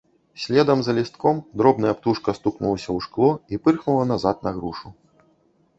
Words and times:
Следам 0.43 0.79
за 0.87 0.95
лістком 0.99 1.41
дробная 1.61 1.91
птушка 1.99 2.35
стукнулася 2.39 2.83
ў 2.83 2.99
шкло 3.09 3.29
і 3.55 3.61
пырхнула 3.67 4.03
назад 4.15 4.45
на 4.49 4.57
грушу. 4.59 4.87